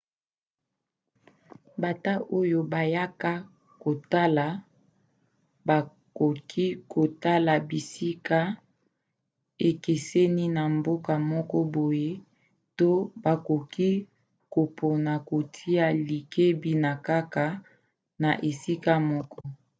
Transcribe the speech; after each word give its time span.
bata 1.81 2.13
oyo 2.39 2.59
bayaka 2.71 3.31
kotala 3.81 4.45
bakoki 5.67 6.65
kotala 6.93 7.53
bisika 7.69 8.39
ekeseni 9.67 10.45
na 10.55 10.63
mboka 10.75 11.13
moko 11.31 11.57
boye 11.73 12.11
to 12.77 12.89
bakoki 13.23 13.91
kopona 14.53 15.13
kotia 15.29 15.85
likebi 16.07 16.71
kaka 17.07 17.45
na 18.21 18.29
esika 18.49 18.93
moko 19.09 19.41